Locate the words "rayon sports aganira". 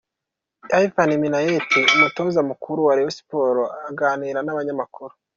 2.95-4.39